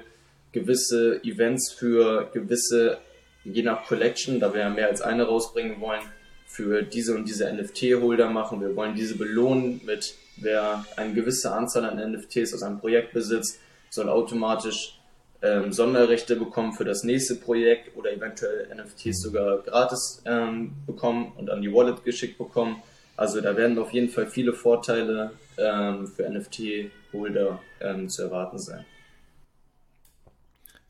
gewisse 0.51 1.23
Events 1.23 1.71
für 1.71 2.29
gewisse, 2.31 2.99
je 3.43 3.63
nach 3.63 3.85
Collection, 3.85 4.39
da 4.39 4.53
wir 4.53 4.61
ja 4.61 4.69
mehr 4.69 4.89
als 4.89 5.01
eine 5.01 5.23
rausbringen 5.23 5.81
wollen, 5.81 6.03
für 6.49 6.81
diese 6.81 7.15
und 7.15 7.29
diese 7.29 7.51
NFT-Holder 7.51 8.29
machen. 8.29 8.59
Wir 8.59 8.75
wollen 8.75 8.95
diese 8.95 9.15
belohnen 9.17 9.81
mit, 9.85 10.15
wer 10.37 10.83
eine 10.97 11.13
gewisse 11.13 11.53
Anzahl 11.53 11.85
an 11.85 12.11
NFTs 12.11 12.55
aus 12.55 12.63
einem 12.63 12.79
Projekt 12.79 13.13
besitzt, 13.13 13.59
soll 13.91 14.09
automatisch 14.09 14.99
ähm, 15.41 15.71
Sonderrechte 15.71 16.35
bekommen 16.35 16.73
für 16.73 16.83
das 16.83 17.03
nächste 17.03 17.35
Projekt 17.35 17.95
oder 17.95 18.11
eventuell 18.11 18.67
NFTs 18.75 19.21
sogar 19.21 19.59
gratis 19.59 20.21
ähm, 20.25 20.73
bekommen 20.87 21.31
und 21.37 21.49
an 21.51 21.61
die 21.61 21.71
Wallet 21.71 22.03
geschickt 22.03 22.37
bekommen. 22.39 22.81
Also 23.15 23.41
da 23.41 23.55
werden 23.55 23.77
auf 23.77 23.91
jeden 23.91 24.09
Fall 24.09 24.25
viele 24.25 24.53
Vorteile 24.53 25.31
ähm, 25.57 26.07
für 26.07 26.27
NFT-Holder 26.27 27.59
ähm, 27.79 28.09
zu 28.09 28.23
erwarten 28.23 28.57
sein. 28.57 28.85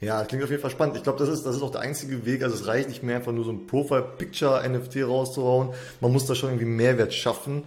Ja, 0.01 0.23
klingt 0.23 0.43
auf 0.43 0.49
jeden 0.49 0.61
Fall 0.61 0.71
spannend. 0.71 0.95
Ich 0.95 1.03
glaube, 1.03 1.19
das 1.19 1.27
ist, 1.27 1.45
das 1.45 1.57
ist 1.57 1.61
auch 1.61 1.71
der 1.71 1.81
einzige 1.81 2.25
Weg. 2.25 2.41
Also 2.41 2.55
es 2.55 2.67
reicht 2.67 2.87
nicht 2.87 3.03
mehr 3.03 3.17
einfach 3.17 3.33
nur 3.33 3.43
so 3.43 3.51
ein 3.51 3.67
Profile-Picture-NFT 3.67 5.03
rauszuhauen. 5.03 5.73
Man 5.99 6.13
muss 6.13 6.25
da 6.25 6.35
schon 6.35 6.49
irgendwie 6.49 6.65
Mehrwert 6.65 7.13
schaffen. 7.13 7.63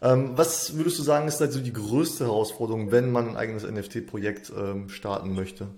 Ähm, 0.00 0.36
was 0.36 0.76
würdest 0.76 0.98
du 0.98 1.02
sagen, 1.02 1.28
ist 1.28 1.42
also 1.42 1.60
die 1.60 1.72
größte 1.72 2.24
Herausforderung, 2.24 2.90
wenn 2.90 3.12
man 3.12 3.28
ein 3.28 3.36
eigenes 3.36 3.64
NFT-Projekt 3.64 4.50
ähm, 4.56 4.88
starten 4.88 5.34
möchte? 5.34 5.68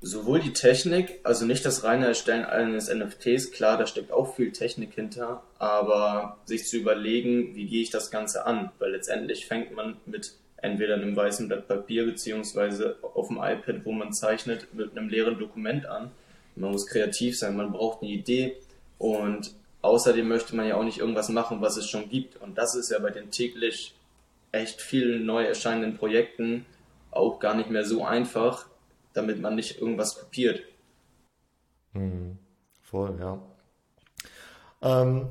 Sowohl 0.00 0.40
die 0.40 0.52
Technik, 0.52 1.20
also 1.24 1.44
nicht 1.44 1.64
das 1.64 1.82
reine 1.82 2.06
Erstellen 2.06 2.44
eines 2.44 2.88
NFTs, 2.88 3.50
klar, 3.50 3.76
da 3.78 3.86
steckt 3.86 4.12
auch 4.12 4.36
viel 4.36 4.52
Technik 4.52 4.94
hinter, 4.94 5.42
aber 5.58 6.38
sich 6.44 6.68
zu 6.68 6.76
überlegen, 6.76 7.56
wie 7.56 7.66
gehe 7.66 7.82
ich 7.82 7.90
das 7.90 8.12
Ganze 8.12 8.46
an, 8.46 8.70
weil 8.78 8.92
letztendlich 8.92 9.46
fängt 9.46 9.74
man 9.74 9.96
mit 10.06 10.34
entweder 10.62 10.94
einem 10.94 11.14
weißen 11.14 11.48
Blatt 11.48 11.68
Papier 11.68 12.04
beziehungsweise 12.04 12.96
auf 13.02 13.28
dem 13.28 13.38
iPad, 13.38 13.84
wo 13.84 13.92
man 13.92 14.12
zeichnet, 14.12 14.72
mit 14.74 14.96
einem 14.96 15.08
leeren 15.08 15.38
Dokument 15.38 15.86
an. 15.86 16.10
Man 16.56 16.72
muss 16.72 16.86
kreativ 16.86 17.38
sein, 17.38 17.56
man 17.56 17.72
braucht 17.72 18.02
eine 18.02 18.10
Idee 18.10 18.56
und 18.98 19.52
Außerdem 19.80 20.26
möchte 20.26 20.56
man 20.56 20.66
ja 20.66 20.76
auch 20.76 20.82
nicht 20.82 20.98
irgendwas 20.98 21.28
machen, 21.28 21.60
was 21.60 21.76
es 21.76 21.88
schon 21.88 22.08
gibt. 22.08 22.36
Und 22.36 22.58
das 22.58 22.74
ist 22.74 22.90
ja 22.90 22.98
bei 22.98 23.10
den 23.10 23.30
täglich 23.30 23.94
echt 24.50 24.80
vielen 24.80 25.24
neu 25.24 25.44
erscheinenden 25.44 25.96
Projekten 25.96 26.66
auch 27.10 27.38
gar 27.38 27.54
nicht 27.54 27.70
mehr 27.70 27.84
so 27.84 28.04
einfach, 28.04 28.66
damit 29.12 29.40
man 29.40 29.54
nicht 29.54 29.80
irgendwas 29.80 30.18
kopiert. 30.18 30.62
Hm, 31.92 32.38
voll, 32.82 33.16
ja. 33.20 33.40
Ähm, 34.82 35.28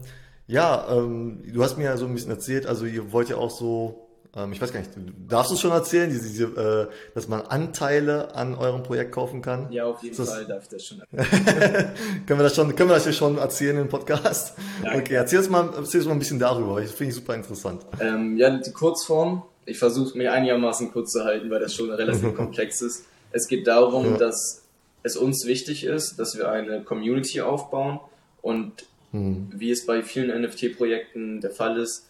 ja, 0.47 0.87
ähm, 0.89 1.43
du 1.45 1.63
hast 1.63 1.77
mir 1.77 1.85
ja 1.85 1.97
so 1.97 2.05
ein 2.05 2.13
bisschen 2.13 2.31
erzählt, 2.31 2.65
also 2.65 2.85
ihr 2.85 3.11
wollt 3.11 3.29
ja 3.29 3.37
auch 3.37 3.49
so 3.49 4.06
ähm, 4.35 4.51
ich 4.51 4.61
weiß 4.61 4.71
gar 4.71 4.79
nicht, 4.79 4.91
darfst 5.27 5.51
du 5.51 5.55
es 5.55 5.61
schon 5.61 5.71
erzählen, 5.71 6.09
diese, 6.09 6.27
diese, 6.27 6.89
äh, 6.89 6.93
dass 7.15 7.27
man 7.27 7.41
Anteile 7.41 8.35
an 8.35 8.55
eurem 8.55 8.83
Projekt 8.83 9.11
kaufen 9.11 9.41
kann? 9.41 9.71
Ja, 9.71 9.85
auf 9.85 10.03
jeden 10.03 10.15
Fall 10.15 10.45
darf 10.45 10.63
ich 10.63 10.69
das 10.69 10.85
schon. 10.85 11.01
können 11.11 12.39
wir 12.39 12.43
das 12.43 12.55
schon, 12.55 12.75
können 12.75 12.89
wir 12.89 12.95
das 12.95 13.03
hier 13.03 13.13
schon 13.13 13.37
erzählen 13.37 13.77
im 13.77 13.89
Podcast? 13.89 14.57
Ja, 14.83 14.95
okay, 14.95 15.15
erzähl 15.15 15.39
uns 15.39 15.49
mal, 15.49 15.69
erzähl 15.75 16.01
uns 16.01 16.07
mal 16.07 16.13
ein 16.13 16.19
bisschen 16.19 16.39
darüber. 16.39 16.81
Das 16.81 16.91
finde 16.91 17.09
ich 17.09 17.15
super 17.15 17.35
interessant. 17.35 17.85
Ähm, 17.99 18.37
ja, 18.37 18.49
die 18.49 18.71
Kurzform. 18.71 19.43
Ich 19.65 19.79
versuche 19.79 20.17
mich 20.17 20.29
einigermaßen 20.29 20.91
kurz 20.91 21.11
zu 21.11 21.23
halten, 21.23 21.49
weil 21.49 21.59
das 21.59 21.73
schon 21.73 21.91
relativ 21.91 22.33
komplex 22.35 22.81
ist. 22.81 23.05
Es 23.31 23.47
geht 23.47 23.67
darum, 23.67 24.11
ja. 24.11 24.17
dass 24.17 24.63
es 25.03 25.17
uns 25.17 25.45
wichtig 25.45 25.83
ist, 25.83 26.17
dass 26.17 26.37
wir 26.37 26.49
eine 26.49 26.81
Community 26.83 27.41
aufbauen 27.41 27.99
und 28.41 28.85
mhm. 29.11 29.49
wie 29.53 29.71
es 29.71 29.85
bei 29.85 30.03
vielen 30.03 30.29
NFT-Projekten 30.41 31.41
der 31.41 31.51
Fall 31.51 31.77
ist, 31.79 32.07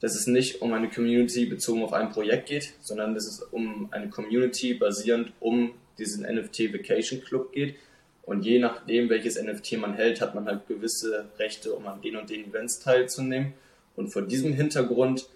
dass 0.00 0.14
es 0.14 0.26
nicht 0.26 0.62
um 0.62 0.72
eine 0.72 0.88
Community 0.88 1.44
bezogen 1.46 1.82
auf 1.82 1.92
ein 1.92 2.10
Projekt 2.10 2.48
geht, 2.48 2.72
sondern 2.80 3.14
dass 3.14 3.26
es 3.26 3.42
um 3.42 3.88
eine 3.90 4.08
Community 4.08 4.74
basierend 4.74 5.32
um 5.40 5.72
diesen 5.98 6.22
NFT 6.24 6.72
Vacation 6.72 7.22
Club 7.22 7.52
geht. 7.52 7.76
Und 8.22 8.44
je 8.44 8.58
nachdem, 8.58 9.10
welches 9.10 9.40
NFT 9.40 9.78
man 9.78 9.94
hält, 9.94 10.20
hat 10.20 10.34
man 10.34 10.46
halt 10.46 10.66
gewisse 10.68 11.26
Rechte, 11.38 11.72
um 11.74 11.86
an 11.86 12.00
den 12.00 12.16
und 12.16 12.30
den 12.30 12.48
Events 12.48 12.80
teilzunehmen. 12.80 13.52
Und 13.96 14.08
vor 14.08 14.22
diesem 14.22 14.52
Hintergrund 14.54 15.26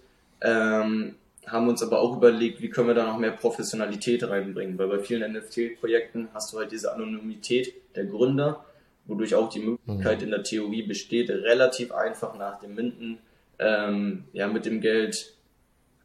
ähm, 0.41 1.15
haben 1.45 1.65
wir 1.65 1.71
uns 1.71 1.83
aber 1.83 1.99
auch 1.99 2.17
überlegt, 2.17 2.61
wie 2.61 2.69
können 2.69 2.87
wir 2.87 2.95
da 2.95 3.05
noch 3.05 3.19
mehr 3.19 3.31
Professionalität 3.31 4.27
reinbringen. 4.27 4.77
Weil 4.79 4.87
bei 4.87 4.99
vielen 4.99 5.33
NFT-Projekten 5.33 6.29
hast 6.33 6.53
du 6.53 6.57
halt 6.57 6.71
diese 6.71 6.91
Anonymität 6.91 7.73
der 7.95 8.05
Gründer, 8.05 8.65
wodurch 9.05 9.35
auch 9.35 9.49
die 9.49 9.59
Möglichkeit 9.59 10.19
mhm. 10.19 10.23
in 10.23 10.31
der 10.31 10.43
Theorie 10.43 10.83
besteht, 10.83 11.29
relativ 11.29 11.91
einfach 11.91 12.35
nach 12.37 12.59
dem 12.59 12.73
Minden 12.73 13.19
ähm, 13.59 14.25
ja, 14.33 14.47
mit 14.47 14.65
dem 14.65 14.81
Geld 14.81 15.35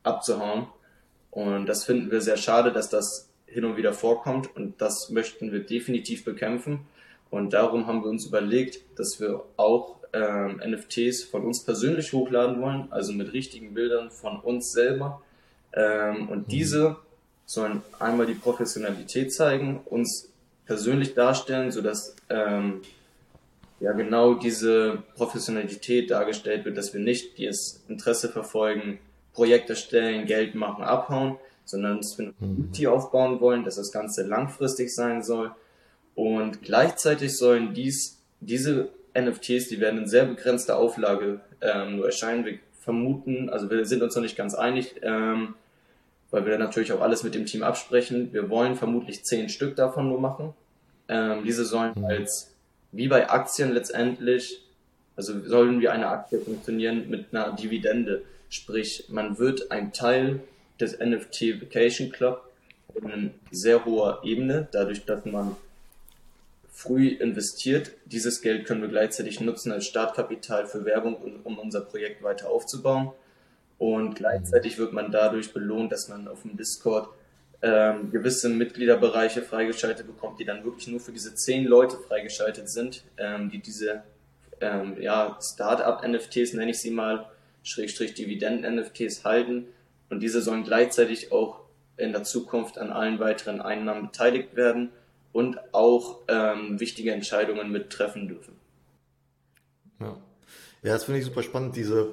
abzuhauen. 0.03 0.67
Und 1.31 1.67
das 1.67 1.85
finden 1.85 2.11
wir 2.11 2.21
sehr 2.21 2.37
schade, 2.37 2.73
dass 2.73 2.89
das 2.89 3.29
hin 3.47 3.65
und 3.65 3.77
wieder 3.77 3.93
vorkommt 3.93 4.55
und 4.57 4.81
das 4.81 5.11
möchten 5.11 5.53
wir 5.53 5.61
definitiv 5.61 6.25
bekämpfen. 6.25 6.81
Und 7.31 7.53
darum 7.53 7.87
haben 7.87 8.03
wir 8.03 8.11
uns 8.11 8.27
überlegt, 8.27 8.81
dass 8.99 9.21
wir 9.21 9.43
auch 9.57 9.97
ähm, 10.13 10.61
NFTs 10.65 11.25
von 11.25 11.45
uns 11.45 11.65
persönlich 11.65 12.13
hochladen 12.13 12.61
wollen, 12.61 12.89
also 12.91 13.13
mit 13.13 13.33
richtigen 13.33 13.75
Bildern 13.75 14.11
von 14.11 14.41
uns 14.41 14.73
selber. 14.73 15.23
Ähm, 15.73 16.29
und 16.29 16.49
mhm. 16.49 16.51
diese 16.51 16.97
sollen 17.47 17.83
einmal 17.99 18.27
die 18.27 18.35
Professionalität 18.35 19.33
zeigen, 19.33 19.81
uns 19.85 20.31
persönlich 20.67 21.15
darstellen, 21.15 21.71
sodass 21.73 22.15
ähm, 22.29 22.83
ja 23.81 23.93
genau 23.93 24.35
diese 24.35 25.03
Professionalität 25.15 26.11
dargestellt 26.11 26.65
wird, 26.65 26.77
dass 26.77 26.93
wir 26.93 27.01
nicht 27.01 27.39
das 27.39 27.83
Interesse 27.89 28.29
verfolgen, 28.29 28.99
Projekte 29.33 29.75
stellen, 29.75 30.27
Geld 30.27 30.55
machen, 30.55 30.85
abhauen, 30.85 31.39
sondern 31.65 31.99
dass 31.99 32.19
wir 32.19 32.27
eine 32.27 32.35
mhm. 32.39 32.39
Community 32.39 32.87
aufbauen 32.87 33.41
wollen, 33.41 33.65
dass 33.65 33.77
das 33.77 33.91
Ganze 33.91 34.23
langfristig 34.27 34.95
sein 34.95 35.23
soll. 35.23 35.53
Und 36.15 36.63
gleichzeitig 36.63 37.37
sollen 37.37 37.73
dies, 37.73 38.21
diese 38.41 38.91
NFTs, 39.19 39.69
die 39.69 39.81
werden 39.81 40.01
in 40.01 40.07
sehr 40.07 40.27
begrenzter 40.27 40.77
Auflage 40.77 41.41
ähm, 41.61 41.97
nur 41.97 42.07
erscheinen. 42.07 42.45
Wir 42.45 42.59
vermuten, 42.81 43.49
also 43.49 43.71
wir 43.71 43.85
sind 43.87 44.03
uns 44.03 44.15
noch 44.15 44.23
nicht 44.23 44.37
ganz 44.37 44.55
einig, 44.55 44.97
ähm, 45.03 45.55
weil 46.31 46.45
wir 46.45 46.59
natürlich 46.59 46.93
auch 46.93 47.01
alles 47.01 47.23
mit 47.23 47.35
dem 47.35 47.47
Team 47.47 47.63
absprechen. 47.63 48.33
Wir 48.33 48.51
wollen 48.51 48.77
vermutlich 48.77 49.25
zehn 49.25 49.49
Stück 49.49 49.77
davon 49.77 50.09
nur 50.09 50.21
machen. 50.21 50.55
Ähm, 51.09 51.45
diese 51.45 51.65
sollen 51.65 51.93
mhm. 51.95 52.05
als 52.05 52.50
wie 52.93 53.09
bei 53.09 53.29
Aktien 53.31 53.73
letztendlich, 53.73 54.63
also 55.17 55.41
sollen 55.47 55.81
wie 55.81 55.89
eine 55.89 56.09
Aktie 56.09 56.41
funktionieren 56.41 57.09
mit 57.09 57.27
einer 57.33 57.53
Dividende. 57.53 58.23
Sprich, 58.49 59.05
man 59.09 59.39
wird 59.39 59.71
ein 59.71 59.93
Teil 59.93 60.41
des 60.81 60.99
NFT 60.99 61.61
Vacation 61.63 62.11
Club 62.11 62.43
in 62.95 63.33
sehr 63.51 63.85
hoher 63.85 64.21
Ebene, 64.25 64.69
dadurch, 64.73 65.05
dass 65.05 65.25
man 65.25 65.57
früh 66.73 67.09
investiert. 67.09 67.93
Dieses 68.07 68.41
Geld 68.41 68.67
können 68.67 68.81
wir 68.81 68.89
gleichzeitig 68.89 69.41
nutzen 69.41 69.71
als 69.71 69.87
Startkapital 69.87 70.67
für 70.67 70.85
Werbung, 70.85 71.17
um 71.45 71.59
unser 71.59 71.83
Projekt 71.83 72.23
weiter 72.23 72.49
aufzubauen. 72.49 73.13
Und 73.79 74.15
gleichzeitig 74.15 74.79
wird 74.79 74.93
man 74.93 75.13
dadurch 75.13 75.53
belohnt, 75.53 75.93
dass 75.93 76.09
man 76.09 76.27
auf 76.29 76.43
dem 76.43 76.57
Discord 76.57 77.09
ähm, 77.63 78.11
gewisse 78.11 78.49
Mitgliederbereiche 78.49 79.43
freigeschaltet 79.43 80.07
bekommt, 80.07 80.41
die 80.41 80.45
dann 80.45 80.65
wirklich 80.65 80.89
nur 80.89 81.01
für 81.01 81.13
diese 81.13 81.35
zehn 81.35 81.65
Leute 81.65 81.99
freigeschaltet 81.99 82.71
sind, 82.71 83.05
ähm, 83.19 83.51
die 83.51 83.59
diese 83.59 84.03
ähm, 84.61 85.01
ja, 85.01 85.39
Startup-NFTs, 85.41 86.55
nenne 86.55 86.71
ich 86.71 86.79
sie 86.79 86.91
mal, 86.91 87.27
Schrägstrich 87.63 88.15
Dividenden-NFTs 88.15 89.25
halten. 89.25 89.67
Und 90.09 90.21
diese 90.21 90.41
sollen 90.41 90.65
gleichzeitig 90.65 91.33
auch 91.33 91.61
in 91.97 92.13
der 92.13 92.25
Zukunft 92.25 92.79
an 92.79 92.91
allen 92.91 93.19
weiteren 93.19 93.61
Einnahmen 93.61 94.07
beteiligt 94.07 94.57
werden 94.57 94.91
und 95.33 95.59
auch 95.73 96.23
ähm, 96.29 96.81
wichtige 96.81 97.13
Entscheidungen 97.13 97.71
mittreffen 97.71 98.29
dürfen. 98.29 98.55
Ja, 100.01 100.17
ja 100.83 100.93
das 100.95 101.05
finde 101.05 101.21
ich 101.21 101.27
super 101.27 101.43
spannend, 101.43 101.77
diese 101.77 102.13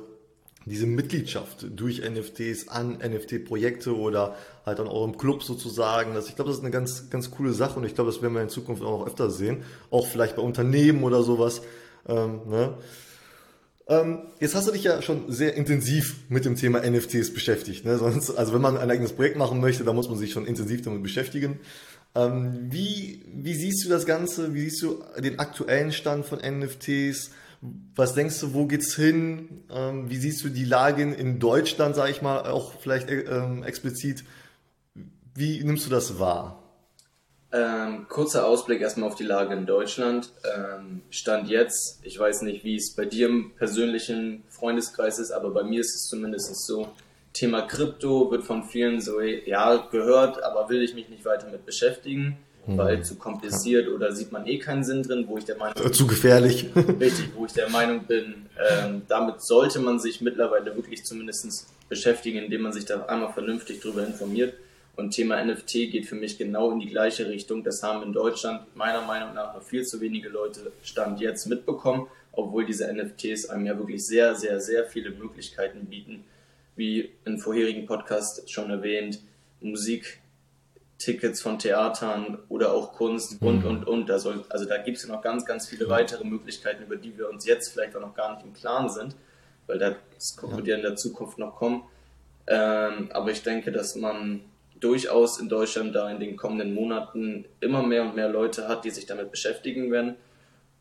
diese 0.67 0.86
Mitgliedschaft 0.86 1.67
durch 1.75 2.01
NFTs 2.01 2.67
an 2.67 2.97
NFT-Projekte 2.97 3.95
oder 3.95 4.36
halt 4.65 4.79
an 4.79 4.88
eurem 4.88 5.17
Club 5.17 5.43
sozusagen. 5.43 6.13
Das, 6.13 6.29
ich 6.29 6.36
glaube, 6.36 6.50
das 6.50 6.57
ist 6.57 6.63
eine 6.63 6.71
ganz, 6.71 7.09
ganz 7.09 7.31
coole 7.31 7.53
Sache 7.53 7.79
und 7.79 7.86
ich 7.86 7.95
glaube, 7.95 8.12
das 8.12 8.21
werden 8.21 8.33
wir 8.33 8.41
in 8.41 8.50
Zukunft 8.50 8.83
auch 8.83 9.00
noch 9.00 9.07
öfter 9.07 9.29
sehen. 9.29 9.63
Auch 9.91 10.07
vielleicht 10.07 10.36
bei 10.36 10.41
Unternehmen 10.41 11.03
oder 11.03 11.24
sowas. 11.24 11.62
Ähm, 12.07 12.41
ne? 12.47 12.77
ähm, 13.88 14.19
jetzt 14.39 14.55
hast 14.55 14.67
du 14.67 14.71
dich 14.71 14.83
ja 14.83 15.01
schon 15.01 15.31
sehr 15.31 15.55
intensiv 15.55 16.15
mit 16.29 16.45
dem 16.45 16.55
Thema 16.55 16.79
NFTs 16.79 17.33
beschäftigt. 17.33 17.86
Ne? 17.86 17.97
Sonst, 17.97 18.31
also 18.31 18.53
wenn 18.53 18.62
man 18.62 18.77
ein 18.77 18.91
eigenes 18.91 19.13
Projekt 19.13 19.38
machen 19.38 19.62
möchte, 19.62 19.83
dann 19.83 19.95
muss 19.95 20.09
man 20.09 20.17
sich 20.17 20.31
schon 20.31 20.45
intensiv 20.45 20.81
damit 20.81 21.03
beschäftigen. 21.03 21.59
Ähm, 22.15 22.67
wie, 22.69 23.24
wie 23.33 23.53
siehst 23.53 23.86
du 23.86 23.89
das 23.89 24.05
Ganze? 24.05 24.53
Wie 24.53 24.62
siehst 24.62 24.81
du 24.81 25.03
den 25.19 25.39
aktuellen 25.39 25.91
Stand 25.91 26.25
von 26.25 26.39
NFTs? 26.39 27.31
Was 27.62 28.14
denkst 28.14 28.40
du, 28.40 28.54
wo 28.54 28.66
geht's 28.66 28.96
hin? 28.96 29.64
Ähm, 29.72 30.10
wie 30.10 30.18
siehst 30.18 30.44
du 30.44 30.50
die 30.50 30.66
Lage 30.66 31.04
in 31.04 31.40
Deutschland, 31.40 31.96
sage 31.96 32.12
ich 32.12 32.22
mal, 32.22 32.42
auch 32.42 32.74
vielleicht 32.80 33.10
ähm, 33.10 33.64
explizit? 33.64 34.24
Wie 35.34 35.64
nimmst 35.64 35.86
du 35.86 35.90
das 35.90 36.20
wahr? 36.20 36.64
Ähm, 37.52 38.08
kurzer 38.10 38.46
Ausblick 38.46 38.82
erstmal 38.82 39.10
auf 39.10 39.16
die 39.16 39.24
Lage 39.24 39.54
in 39.54 39.66
Deutschland. 39.66 40.34
Ähm, 40.56 41.02
Stand 41.10 41.50
jetzt, 41.50 42.00
ich 42.04 42.20
weiß 42.20 42.42
nicht, 42.44 42.64
wie 42.64 42.76
es 42.76 42.94
bei 42.94 43.06
dir 43.06 43.28
im 43.28 43.56
persönlichen 43.56 44.44
Freundeskreis 44.50 45.18
ist, 45.18 45.32
aber 45.32 45.52
bei 45.52 45.64
mir 45.64 45.80
ist 45.80 45.96
es 45.96 46.08
zumindest 46.08 46.54
so, 46.66 46.90
Thema 47.34 47.62
Krypto 47.62 48.32
wird 48.32 48.44
von 48.44 48.64
vielen 48.64 49.00
so, 49.00 49.22
ja, 49.22 49.78
gehört, 49.92 50.44
aber 50.44 50.70
will 50.70 50.82
ich 50.82 50.96
mich 50.96 51.08
nicht 51.10 51.24
weiter 51.24 51.50
mit 51.50 51.66
beschäftigen 51.66 52.38
mhm. 52.67 52.77
weil 52.77 53.03
zu 53.03 53.15
kompliziert 53.15 53.88
oder 53.88 54.12
sieht 54.12 54.31
man 54.31 54.45
eh 54.45 54.59
keinen 54.59 54.83
Sinn 54.83 55.03
drin, 55.03 55.25
wo 55.27 55.38
ich 55.38 55.45
der 55.45 55.57
Meinung 55.57 55.81
bin. 55.81 55.93
Zu 55.93 56.05
gefährlich. 56.05 56.69
Richtig, 56.75 57.29
wo 57.36 57.45
ich 57.45 57.53
der 57.53 57.69
Meinung 57.69 58.03
bin, 58.03 58.45
ähm, 58.69 59.01
damit 59.07 59.41
sollte 59.41 59.79
man 59.79 60.00
sich 60.00 60.21
mittlerweile 60.21 60.75
wirklich 60.75 61.03
zumindest 61.03 61.67
beschäftigen, 61.89 62.39
indem 62.39 62.62
man 62.62 62.74
sich 62.74 62.86
da 62.86 63.05
einmal 63.05 63.31
vernünftig 63.33 63.79
darüber 63.81 64.05
informiert. 64.05 64.53
Und 64.95 65.12
Thema 65.12 65.43
NFT 65.43 65.91
geht 65.91 66.07
für 66.07 66.15
mich 66.15 66.38
genau 66.39 66.71
in 66.71 66.79
die 66.79 66.89
gleiche 66.89 67.29
Richtung. 67.29 67.63
Das 67.63 67.83
haben 67.83 68.01
in 68.03 68.13
Deutschland 68.13 68.75
meiner 68.75 69.03
Meinung 69.03 69.36
nach 69.36 69.53
noch 69.53 69.62
viel 69.62 69.86
zu 69.86 70.01
wenige 70.01 70.27
Leute 70.27 70.71
Stand 70.81 71.19
jetzt 71.19 71.45
mitbekommen, 71.45 72.07
obwohl 72.31 72.65
diese 72.65 72.91
NFTs 72.91 73.50
einem 73.50 73.67
ja 73.67 73.77
wirklich 73.77 74.05
sehr, 74.05 74.33
sehr, 74.36 74.59
sehr 74.59 74.86
viele 74.86 75.12
Möglichkeiten 75.12 75.86
bieten. 75.86 76.24
Wie 76.75 77.12
im 77.25 77.38
vorherigen 77.38 77.86
Podcast 77.86 78.50
schon 78.50 78.71
erwähnt, 78.71 79.19
Musik 79.62 80.19
Tickets 80.98 81.42
von 81.42 81.60
Theatern 81.60 82.39
oder 82.50 82.74
auch 82.74 82.94
Kunst 82.94 83.42
und, 83.42 83.60
mhm. 83.60 83.68
und, 83.68 83.88
und. 83.88 84.12
Also, 84.12 84.44
also 84.50 84.66
da 84.66 84.77
gibt 84.77 84.98
es 84.98 85.08
ja 85.08 85.13
noch 85.13 85.22
ganz, 85.22 85.46
ganz 85.46 85.68
viele 85.68 85.89
weitere 85.89 86.24
Möglichkeiten, 86.24 86.84
über 86.84 86.96
die 86.96 87.18
wir 87.18 87.30
uns 87.30 87.46
jetzt 87.46 87.70
vielleicht 87.72 87.96
auch 87.96 88.01
noch 88.01 88.16
gar 88.16 88.34
nicht 88.34 88.46
im 88.46 88.54
Klaren 88.54 88.89
sind, 88.89 89.16
weil 89.68 89.77
das 89.77 89.96
wird 90.42 90.68
ja 90.68 90.75
in 90.75 90.82
der 90.82 90.96
Zukunft 90.96 91.38
noch 91.38 91.56
kommen. 91.56 91.84
Ähm, 92.48 93.10
aber 93.13 93.32
ich 93.32 93.44
denke, 93.44 93.72
dass 93.72 93.96
man 93.96 94.42
durchaus 94.80 95.39
in 95.39 95.50
Deutschland 95.50 95.94
da 95.96 96.10
in 96.10 96.20
den 96.20 96.38
kommenden 96.38 96.74
Monaten 96.74 97.46
immer 97.60 97.84
mehr 97.84 98.04
und 98.04 98.16
mehr 98.16 98.30
Leute 98.30 98.68
hat, 98.68 98.86
die 98.86 98.92
sich 98.92 99.06
damit 99.06 99.32
beschäftigen 99.32 99.92
werden. 99.92 100.16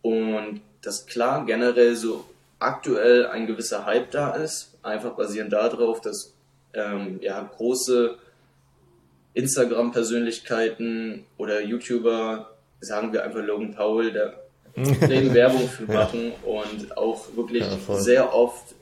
Und 0.02 0.60
dass 0.82 1.06
klar 1.06 1.44
generell 1.44 1.96
so 1.96 2.24
aktuell 2.58 3.26
ein 3.26 3.46
gewisser 3.46 3.84
Hype 3.84 4.10
da 4.12 4.34
ist, 4.34 4.78
einfach 4.82 5.14
basierend 5.14 5.52
darauf, 5.52 6.00
dass 6.00 6.32
ähm, 6.72 7.18
ja, 7.20 7.42
große 7.42 8.16
Instagram-Persönlichkeiten 9.36 11.26
oder 11.36 11.62
YouTuber, 11.62 12.50
sagen 12.80 13.12
wir 13.12 13.22
einfach 13.22 13.44
Logan 13.44 13.74
Paul, 13.74 14.12
der 14.12 14.40
extrem 14.74 15.34
Werbung 15.34 15.68
für 15.68 15.84
machen 15.84 16.32
ja. 16.32 16.50
und 16.50 16.96
auch 16.96 17.36
wirklich 17.36 17.62
ja, 17.62 17.98
sehr 17.98 18.34
oft 18.34 18.74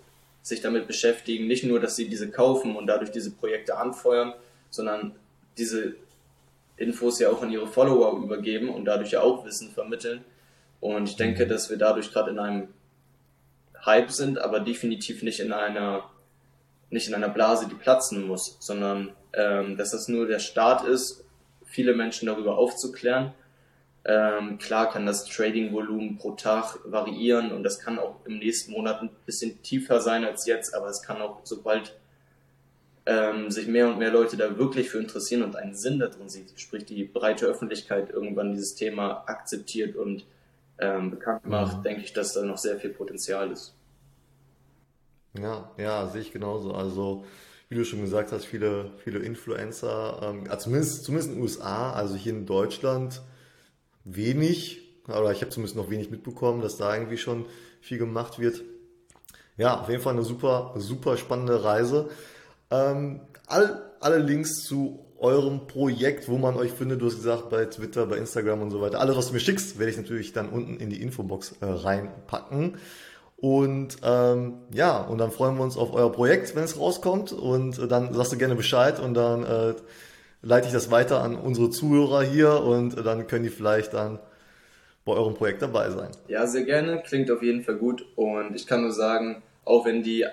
sich 0.43 0.61
damit 0.61 0.87
beschäftigen, 0.87 1.47
nicht 1.47 1.65
nur, 1.65 1.81
dass 1.81 1.97
sie 1.97 2.09
diese 2.09 2.31
kaufen 2.31 2.77
und 2.77 2.87
dadurch 2.87 3.11
diese 3.11 3.31
Projekte 3.33 3.77
anfeuern, 3.77 4.35
sondern 4.71 5.17
diese 5.59 5.95
Infos 6.77 7.19
ja 7.19 7.31
auch 7.31 7.43
an 7.43 7.51
ihre 7.51 7.67
Follower 7.67 8.23
übergeben 8.23 8.69
und 8.69 8.85
dadurch 8.85 9.13
ja 9.13 9.23
auch 9.23 9.45
Wissen 9.45 9.71
vermitteln. 9.71 10.25
Und 10.81 11.09
ich 11.09 11.17
denke, 11.17 11.47
mhm. 11.47 11.49
dass 11.49 11.71
wir 11.71 11.79
dadurch 11.79 12.13
gerade 12.13 12.31
in 12.31 12.39
einem 12.39 12.69
Hype 13.85 14.11
sind, 14.11 14.39
aber 14.39 14.61
definitiv 14.61 15.23
nicht 15.23 15.41
in 15.41 15.53
einer 15.53 16.05
nicht 16.91 17.09
in 17.09 17.15
einer 17.15 17.29
Blase, 17.29 17.67
die 17.69 17.75
platzen 17.75 18.27
muss, 18.27 18.57
sondern 18.61 19.11
ähm, 19.37 19.77
dass 19.77 19.91
das 19.91 20.09
nur 20.09 20.27
der 20.27 20.39
Start 20.39 20.87
ist, 20.87 21.25
viele 21.65 21.95
Menschen 21.95 22.27
darüber 22.27 22.59
aufzuklären. 22.59 23.33
Ähm, 24.07 24.59
klar 24.59 24.91
kann 24.91 25.07
das 25.07 25.25
Trading-Volumen 25.25 26.19
pro 26.19 26.33
Tag 26.33 26.79
variieren 26.85 27.53
und 27.53 27.63
das 27.63 27.79
kann 27.79 27.99
auch 27.99 28.17
im 28.27 28.39
nächsten 28.39 28.73
Monat 28.73 29.01
ein 29.01 29.11
bisschen 29.25 29.63
tiefer 29.63 30.01
sein 30.01 30.25
als 30.25 30.47
jetzt, 30.47 30.75
aber 30.75 30.89
es 30.89 31.03
kann 31.03 31.23
auch, 31.23 31.41
sobald 31.45 31.97
ähm, 33.07 33.51
sich 33.51 33.67
mehr 33.67 33.89
und 33.89 33.99
mehr 33.99 34.11
Leute 34.11 34.37
da 34.37 34.59
wirklich 34.59 34.91
für 34.91 34.99
interessieren 34.99 35.43
und 35.43 35.57
einen 35.57 35.75
Sinn 35.75 35.99
darin 35.99 36.29
sieht, 36.29 36.59
sprich 36.59 36.85
die 36.85 37.05
breite 37.05 37.47
Öffentlichkeit 37.47 38.11
irgendwann 38.11 38.53
dieses 38.53 38.75
Thema 38.75 39.25
akzeptiert 39.27 39.97
und 39.97 40.25
ähm, 40.79 41.11
bekannt 41.11 41.47
macht, 41.47 41.79
mhm. 41.79 41.83
denke 41.83 42.03
ich, 42.03 42.13
dass 42.13 42.35
da 42.35 42.43
noch 42.43 42.59
sehr 42.59 42.79
viel 42.79 42.91
Potenzial 42.91 43.51
ist. 43.51 43.75
Ja, 45.39 45.71
ja, 45.77 46.07
sehe 46.07 46.23
ich 46.23 46.33
genauso. 46.33 46.73
Also, 46.73 47.25
wie 47.69 47.75
du 47.75 47.85
schon 47.85 48.01
gesagt 48.01 48.33
hast, 48.33 48.45
viele, 48.45 48.91
viele 49.03 49.21
Influencer, 49.21 50.21
ähm, 50.23 50.59
zumindest, 50.59 51.05
zumindest 51.05 51.31
in 51.31 51.37
den 51.37 51.43
USA, 51.43 51.93
also 51.93 52.15
hier 52.15 52.33
in 52.33 52.47
Deutschland 52.47 53.23
wenig, 54.05 54.83
oder 55.09 55.33
ich 55.33 55.41
habe 55.41 55.51
zumindest 55.51 55.77
noch 55.77 55.91
wenig 55.91 56.11
mitbekommen, 56.11 56.61
dass 56.61 56.77
da 56.77 56.95
irgendwie 56.95 57.19
schon 57.19 57.47
viel 57.81 57.99
gemacht 57.99 58.39
wird. 58.39 58.63
Ja, 59.57 59.81
auf 59.81 59.89
jeden 59.89 60.03
Fall 60.03 60.15
eine 60.15 60.25
super, 60.25 60.75
super 60.77 61.17
spannende 61.17 61.63
Reise. 61.63 62.11
Ähm, 62.71 63.21
all, 63.47 63.93
alle 64.01 64.19
Links 64.19 64.65
zu 64.65 65.05
eurem 65.19 65.67
Projekt, 65.67 66.29
wo 66.29 66.39
man 66.39 66.57
euch 66.57 66.73
findet, 66.73 67.01
du 67.01 67.07
hast 67.07 67.17
gesagt, 67.17 67.49
bei 67.51 67.65
Twitter, 67.67 68.07
bei 68.07 68.19
Instagram 68.19 68.63
und 68.63 68.71
so 68.71 68.81
weiter. 68.81 69.01
Alles, 69.01 69.17
was 69.17 69.29
du 69.29 69.35
mir 69.35 69.41
schickst, 69.41 69.79
werde 69.79 69.91
ich 69.91 69.97
natürlich 69.97 70.33
dann 70.33 70.49
unten 70.49 70.77
in 70.77 70.91
die 70.91 71.01
Infobox 71.01 71.55
äh, 71.61 71.67
reinpacken. 71.67 72.77
Und 73.45 73.99
ähm, 74.03 74.55
ja, 74.73 75.03
und 75.03 75.19
dann 75.19 75.31
freuen 75.31 75.57
wir 75.57 75.65
uns 75.65 75.77
auf 75.77 75.93
euer 75.93 76.11
Projekt, 76.11 76.57
wenn 76.57 76.65
es 76.65 76.81
rauskommt. 76.81 77.31
Und 77.31 77.79
äh, 77.79 77.87
dann 77.87 78.15
sagst 78.15 78.33
du 78.33 78.39
gerne 78.39 78.55
Bescheid 78.55 78.99
und 78.99 79.13
dann 79.13 79.45
äh, 79.45 79.75
leite 80.41 80.69
ich 80.69 80.73
das 80.73 80.91
weiter 80.91 81.23
an 81.23 81.37
unsere 81.37 81.69
Zuhörer 81.69 82.23
hier 82.23 82.63
und 82.63 82.97
äh, 82.97 83.03
dann 83.03 83.27
können 83.27 83.45
die 83.45 83.51
vielleicht 83.51 83.93
dann 83.93 84.19
bei 85.05 85.13
eurem 85.13 85.35
Projekt 85.35 85.61
dabei 85.61 85.91
sein. 85.91 86.09
Ja, 86.27 86.47
sehr 86.47 86.63
gerne. 86.63 87.03
Klingt 87.07 87.31
auf 87.31 87.43
jeden 87.43 87.63
Fall 87.65 87.75
gut. 87.75 88.07
Und 88.17 88.55
ich 88.55 88.67
kann 88.67 88.81
nur 88.81 88.93
sagen, 88.93 89.43
auch 89.67 89.85
wenn 89.85 90.03
die 90.03 90.25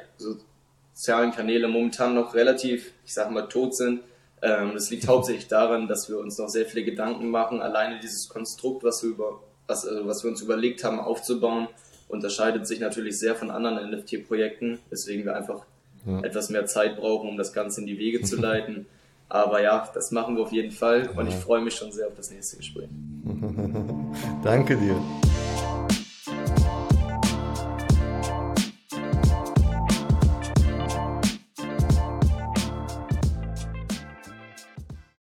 sozialen 0.95 1.33
Kanäle 1.33 1.67
momentan 1.67 2.15
noch 2.15 2.33
relativ, 2.33 2.93
ich 3.05 3.13
sag 3.13 3.29
mal, 3.29 3.49
tot 3.49 3.75
sind, 3.75 3.99
ähm, 4.41 4.71
das 4.73 4.89
liegt 4.89 5.09
hauptsächlich 5.09 5.49
daran, 5.49 5.89
dass 5.89 6.07
wir 6.07 6.17
uns 6.17 6.37
noch 6.37 6.47
sehr 6.47 6.65
viele 6.65 6.85
Gedanken 6.85 7.29
machen. 7.29 7.61
Alleine 7.61 7.99
dieses 7.99 8.29
Konstrukt, 8.29 8.85
was 8.85 9.03
wir, 9.03 9.09
über, 9.09 9.41
was, 9.67 9.83
äh, 9.83 9.99
was 10.07 10.23
wir 10.23 10.31
uns 10.31 10.41
überlegt 10.41 10.85
haben 10.85 11.01
aufzubauen, 11.01 11.67
unterscheidet 12.11 12.67
sich 12.67 12.79
natürlich 12.79 13.17
sehr 13.17 13.35
von 13.35 13.51
anderen 13.51 13.89
NFT-Projekten, 13.91 14.79
weswegen 14.89 15.25
wir 15.25 15.35
einfach 15.35 15.65
ja. 16.05 16.21
etwas 16.21 16.49
mehr 16.49 16.65
Zeit 16.65 16.97
brauchen, 16.97 17.29
um 17.29 17.37
das 17.37 17.53
Ganze 17.53 17.81
in 17.81 17.87
die 17.87 17.97
Wege 17.97 18.21
zu 18.21 18.35
leiten. 18.41 18.85
Aber 19.29 19.61
ja, 19.61 19.89
das 19.93 20.11
machen 20.11 20.35
wir 20.35 20.43
auf 20.43 20.51
jeden 20.51 20.71
Fall 20.71 21.09
und 21.15 21.27
ich 21.27 21.35
freue 21.35 21.61
mich 21.61 21.75
schon 21.75 21.91
sehr 21.91 22.07
auf 22.07 22.15
das 22.15 22.31
nächste 22.31 22.57
Gespräch. 22.57 22.89
Danke 24.43 24.75
dir. 24.75 25.01